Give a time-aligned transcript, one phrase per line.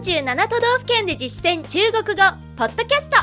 [0.00, 2.22] 47都道府県で実践中国語
[2.56, 3.18] ポッドキャスト。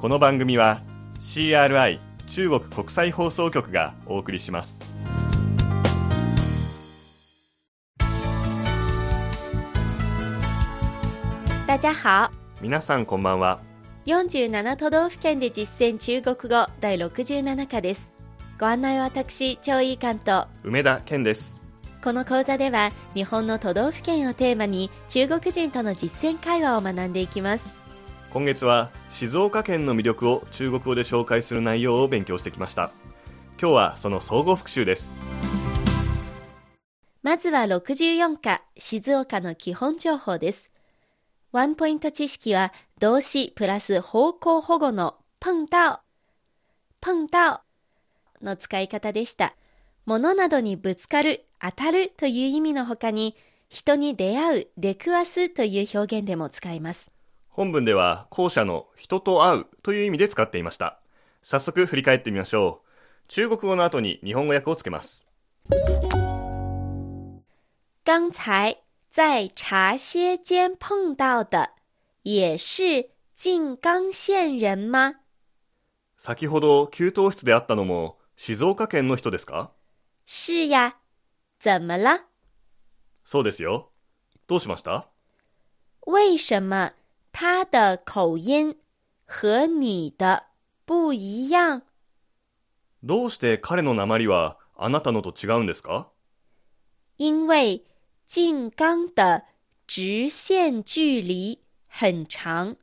[0.00, 0.82] この番組は
[1.20, 4.80] CRI 中国国際放送局がお送りします。
[11.68, 12.32] 大家好。
[12.60, 13.60] 皆さんこんばんは。
[14.06, 18.10] 47都道府県で実践中国語第67課です。
[18.58, 20.48] ご案内は私張井関と。
[20.64, 21.65] 梅田健です
[22.06, 27.66] この講座では日本の都道府県をテーマに中国人との実践会話を学んでいきます。
[28.30, 32.92] 今月は静岡県の魅力を中国語で紹介する内容を勉強してきました。
[33.60, 35.16] 今日はその総合復習です。
[37.24, 40.70] まずは64課静岡の基本情報です。
[41.50, 45.98] ワンポイント知識は動詞プラス方向保護の碰到
[47.00, 47.62] 碰到
[48.40, 49.56] の使い方でした
[50.06, 53.34] 物などにぶつかる当たるという意味のほかに
[53.68, 57.10] 人に出会う出くわすという表現でも使います。
[57.48, 61.00] 本文では後者の人と会うという意味で使っていました。
[61.42, 62.86] 早速振り返ってみましょう。
[63.26, 65.26] 中国語の後に日本語訳をつけます
[68.04, 71.70] 刚才在茶歇间碰到的
[72.22, 75.14] 也是静冈县人吗？
[76.16, 79.72] 先ほど給湯室で会ったのも静岡県の人ですか？
[80.26, 80.96] 是呀
[81.60, 82.26] 怎么了？
[83.24, 83.92] そうですよ。
[84.48, 85.06] どうしました？
[86.06, 86.92] 为什么？
[87.32, 88.76] 他的口音
[89.24, 90.46] 和你的
[90.84, 91.82] 不一样。
[93.02, 96.08] どうして彼の訛はあなたのと違うんですか？
[97.18, 97.84] 因为
[98.26, 99.44] 静冈的
[99.86, 102.76] 直线距离很长。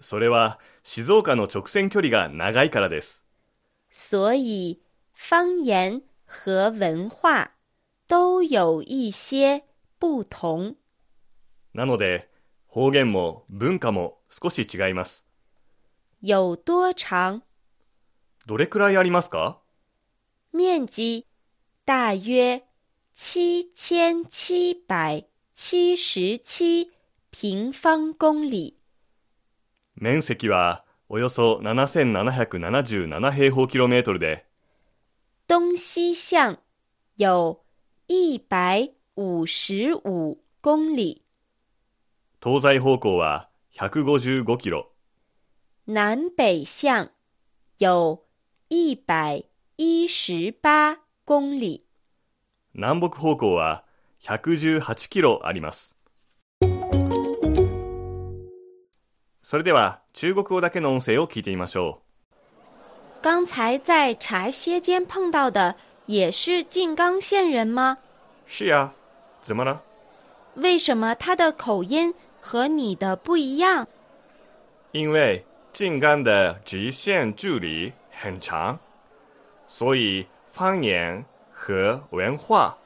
[0.00, 3.24] それは静岡の直線距離が長いからです。
[3.90, 4.80] 所以
[5.14, 7.52] 方言和文化
[8.06, 9.62] 都有一些
[9.98, 10.76] 不同。
[11.72, 12.28] なので
[12.66, 15.26] 方言も文化も少し違います。
[16.20, 17.42] 有多长？
[18.46, 19.58] どれくらいありますか？
[20.52, 21.26] 面积
[21.84, 22.62] 大约
[23.14, 26.90] 七千七百七十七
[27.30, 28.78] 平方公里。
[29.94, 34.45] 面積はおよそ7777平方キロメートルで
[35.48, 36.58] 东西向
[37.14, 37.64] 有
[38.08, 41.22] 一百五十五公里，
[42.40, 44.90] 東西方向は155キロ。
[45.84, 47.10] 南北向
[47.78, 48.24] 有
[48.68, 49.44] 一百
[49.76, 51.86] 一十八公里。
[52.72, 53.84] 南北方向は
[54.22, 55.96] 118キロあります。
[59.42, 62.02] それでは中国語だけの音声を聞いてみましょ
[63.26, 65.74] 刚才在茶歇间碰到的
[66.06, 67.98] 也是静冈县人吗？
[68.46, 68.92] 是呀
[69.42, 69.82] 怎么了
[70.54, 73.88] 为什么他的口音和你的不一样？
[74.92, 78.78] 因为静冈的直线距离很长
[79.66, 82.78] 所以方言和文化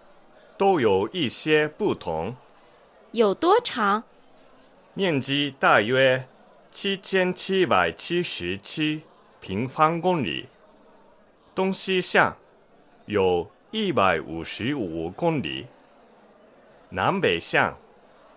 [0.56, 2.34] 都有一些不同
[3.12, 4.04] 有多长？
[4.94, 6.26] 面积大约
[6.72, 9.02] 七千七百七十七
[9.40, 10.48] 平方公里，
[11.54, 12.36] 东西向
[13.06, 15.66] 有一百五十五公里，
[16.90, 17.76] 南北向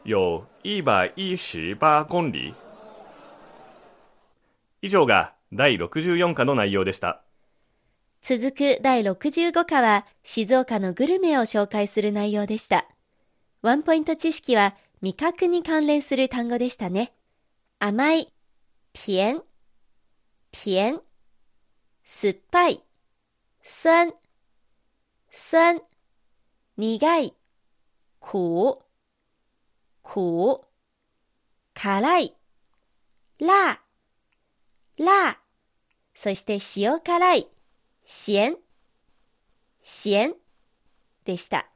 [0.03, 2.53] 有一百一十八公里。
[4.81, 7.21] 以上が第64課の内容でした。
[8.21, 12.87] 続く第65課は静岡のグルメを紹介する内容でした。
[13.61, 17.11] ワンポイント知識は味覚に関連する単語でしたね。
[17.79, 18.33] 甘い、
[18.93, 19.41] 甜、
[20.53, 21.01] 甜、
[22.05, 22.83] 酸っぱい、
[23.63, 24.13] 酸、
[25.31, 25.81] 酸、
[26.77, 27.33] 苦い、
[28.19, 28.79] 苦、
[30.03, 30.61] 苦、
[31.73, 32.35] 辛い、
[33.41, 33.79] 辣、
[34.99, 35.37] 辣、
[36.15, 37.47] そして塩辛い、
[38.05, 38.57] 咸、
[39.81, 40.35] 咸
[41.25, 41.67] でした。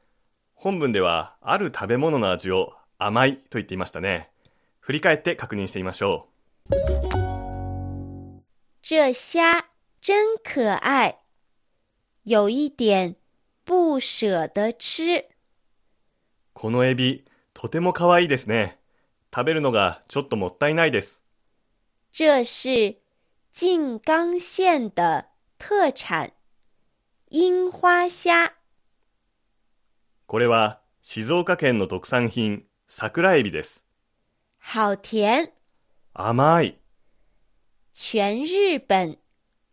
[0.54, 4.30] 本文ではある食べ物の味を甘いと言っていましたね。
[4.78, 6.28] 振り返って確認してみましょ
[6.70, 7.07] う
[8.90, 9.66] 这虾
[10.00, 11.18] 真可爱，
[12.22, 13.16] 有一点
[13.62, 15.18] 不舍得吃。
[15.18, 15.24] う。
[16.54, 18.78] このエビ、とても可愛いですね。
[19.30, 21.22] 食べるのがちょっともったいないです。
[22.10, 22.96] 这是
[23.52, 25.26] 静冈县的
[25.58, 26.30] 特产
[27.28, 28.54] 樱花虾。
[30.26, 33.84] これは静岡県の特産品、桜エビです。
[34.58, 35.50] 好甜！
[36.14, 36.78] 甘い。
[38.00, 39.18] 全日本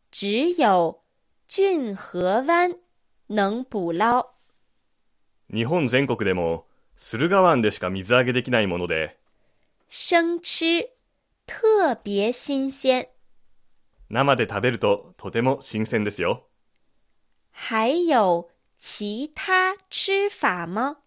[0.09, 0.99] 只有
[1.47, 2.75] 郡河湾
[3.27, 4.31] 能捕捞。
[5.53, 9.19] 日本全国でも駿河湾でしか水揚げできないもので、
[9.91, 10.87] 生吃，
[11.45, 13.07] 特别新鲜。
[14.09, 16.47] 生で食べるととても新鮮ですよ。
[17.51, 18.49] 还有
[18.79, 20.97] 其他吃法吗？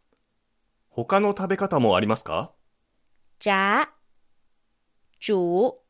[0.88, 2.52] 他の食べ方もありますか
[3.40, 3.90] 炸、
[5.18, 5.80] 煮、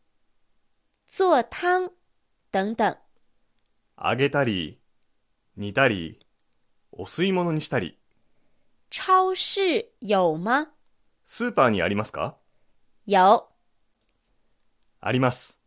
[1.10, 1.90] 做汤
[2.52, 2.98] 等等。
[3.96, 4.78] 揚げたり、
[5.56, 6.20] 煮たり、
[6.92, 7.98] お吸い物にしたり。
[8.90, 10.68] 超市有吗？
[11.24, 12.36] スーパーにありますか？
[13.06, 13.42] 有。
[15.00, 15.62] あります。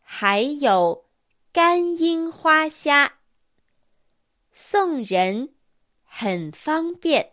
[0.00, 1.04] 还有
[1.52, 3.14] 干樱花虾，
[4.54, 5.50] 送人
[6.04, 7.26] 很方便。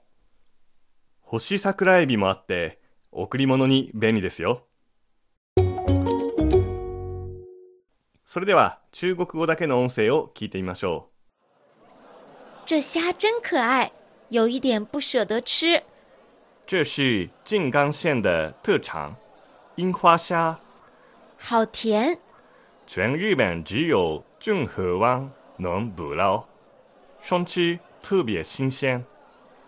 [1.21, 2.81] 干し桜エビもあって、
[3.11, 4.65] 贈り物に便利ですよ。
[8.31, 11.09] それでは、中国語だけの音声を聞いてみましょ
[12.63, 13.91] 这虾真可爱，
[14.27, 15.77] 有一点不舍得吃。
[15.77, 15.81] う。
[16.67, 19.15] 这是静冈县的特产，
[19.77, 20.59] 樱花虾。
[21.39, 22.19] 好甜，
[22.85, 26.43] 全日本只有骏河湾能捕捞，
[27.23, 29.03] 生吃特别新鲜。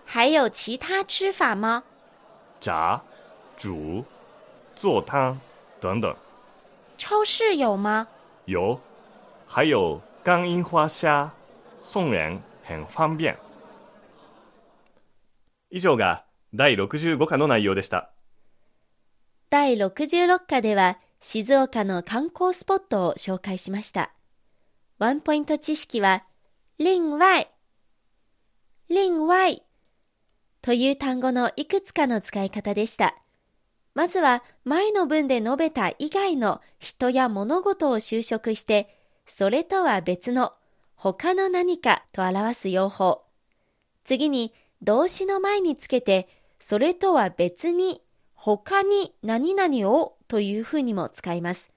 [0.05, 1.83] 还有其他吃法吗？
[2.59, 3.01] 炸、
[3.57, 4.05] 煮、
[4.75, 5.41] 做汤
[5.79, 6.15] 等等。
[6.99, 8.07] 超市有吗？
[8.45, 8.79] 有，
[9.47, 11.31] 还有干樱花虾，
[11.83, 13.35] 送人很方便。
[15.69, 18.11] 以上が第65課の内容でした。
[19.49, 24.13] 第66課では静岡の観光スポットを紹介しました。
[24.97, 26.23] ワンポイント知識は、
[26.77, 27.49] 另外、
[28.89, 29.63] 另外
[30.61, 33.20] という単語のいくつかの使い方でした。
[33.93, 38.95] まずは前の文で述べた以外の人や物事を修飾して、
[39.27, 40.53] それとは別の
[40.95, 43.23] 他の何かと表す用法。
[44.03, 46.27] 次に動詞の前につけて、
[46.59, 48.01] それとは別に
[48.33, 51.71] 他に何々をというふうにも使います。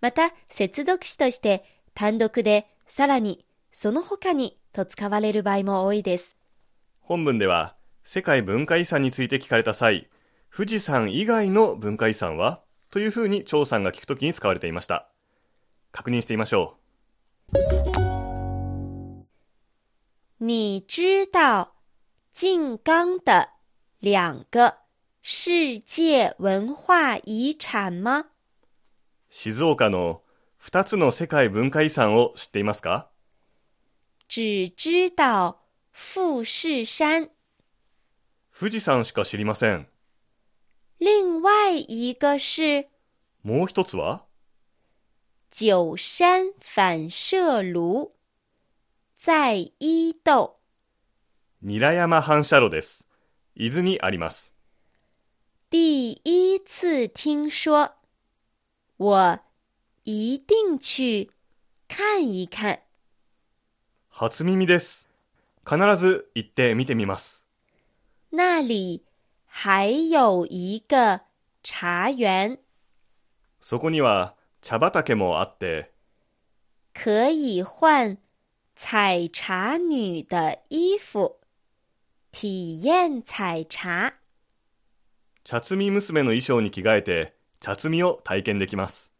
[0.00, 1.64] また、接続詞として
[1.94, 6.36] 単独でさらにその他にと使われる場合も多いです。
[7.00, 7.74] 本文では、
[8.04, 10.08] 世界文化遺産について聞かれた際、
[10.52, 12.60] 富士山以外の文化遺産は？
[12.90, 15.08] というふうに張さんが聞くときに使われていました。
[15.92, 16.76] 確認してみましょ
[20.38, 21.68] 你知道
[22.32, 23.50] 静冈的
[24.00, 24.78] 两个
[25.22, 28.20] 世界文化遺產吗？
[28.20, 28.26] う。
[29.28, 30.22] 静岡の
[30.60, 33.08] 2つの世界文化遺産を知っていますか？
[34.28, 35.58] 只知道
[35.92, 37.28] 富士山。
[38.52, 39.86] 富士山しか知りません。
[41.00, 42.86] 另外一个是
[43.40, 44.24] もう一つは？
[45.50, 48.12] 九山反射炉，
[49.16, 50.58] 在伊豆。
[51.62, 53.08] 韮山反射炉です。
[53.54, 54.54] 伊豆にあります。
[55.70, 57.94] 第一次听说，
[58.98, 59.40] 我
[60.04, 61.30] 一定去
[61.88, 62.80] 看一看。
[64.10, 65.08] 初耳です。
[65.64, 67.46] 必ず行って見てみます。
[68.32, 69.02] 那里
[69.52, 71.22] 还有一个
[71.62, 72.58] 茶园，
[73.60, 75.92] そこには茶畑もあって、
[76.94, 78.16] 可以换
[78.76, 81.40] 采茶女的衣服，
[82.32, 84.14] 体验采茶。
[85.44, 89.12] 茶摘み娘の衣装に着替えて茶摘みを体験できます。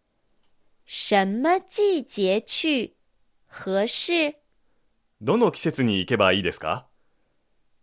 [0.87, 2.95] 什么季节去？
[3.49, 4.37] 合适？
[5.21, 6.87] どの季節に行けばいいですか？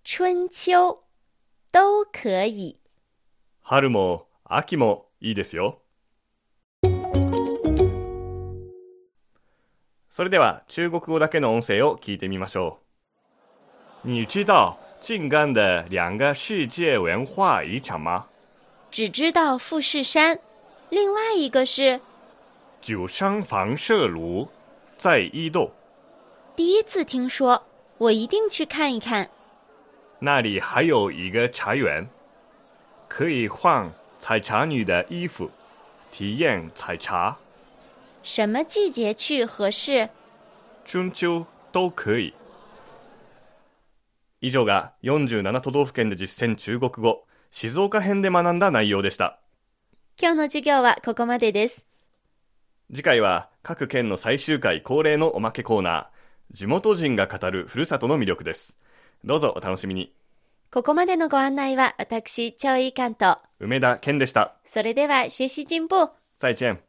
[0.04, 1.07] 春秋
[1.78, 2.80] 都可以。
[3.62, 5.78] 春も秋もいいですよ。
[10.10, 12.80] それでは中国語だけの音声を聞いてみましょ
[14.04, 14.10] う。
[14.10, 18.26] 你知道静冈的两个世界文化遗产吗？
[18.90, 20.40] 只知道富士山，
[20.90, 22.02] 另外一个是
[22.82, 24.48] 九山反射炉
[24.98, 25.70] 在伊豆，
[26.56, 27.62] 第一次听说，
[28.00, 29.30] 我一定去看一看。
[30.20, 32.10] 那里还有一个茶园，
[33.08, 35.52] 可以换采茶女的衣服，
[36.12, 37.38] 体验采茶。
[38.24, 40.10] 什么季节去合适？
[40.84, 42.34] 春秋都可以。
[44.40, 49.40] 以上が47都道府県で実践中国語静岡編で学んだ内容でした。
[50.20, 51.86] 今日の授業はここまでです。
[52.90, 58.80] 次回は各県の最終回恒例のおまけコーナー、地元人が語るふるさとの魅力です。
[59.24, 60.14] どうぞお楽しみに。
[60.72, 63.38] ここまでのご案内は私、超いい関東。
[63.60, 64.56] 梅田健でした。
[64.66, 66.12] それでは、学習進歩。
[66.38, 66.80] 再见。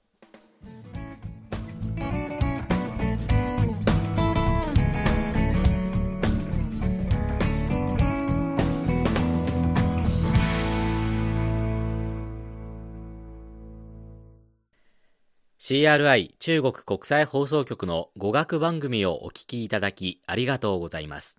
[15.69, 21.39] CRI 中国国際放送局の語学番組をお聞きいただきありがとうございます。